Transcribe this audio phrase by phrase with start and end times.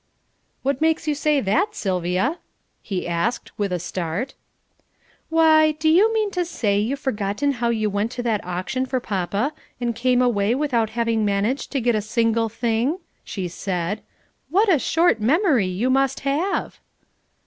[0.63, 2.39] "What makes you say that, Sylvia?"
[2.81, 4.33] he asked, with a start.
[5.29, 8.99] "Why, do you mean to say you've forgotten how you went to that auction for
[8.99, 14.01] papa, and came away without having managed to get a single thing?" she said.
[14.49, 16.79] "What a short memory you must have!"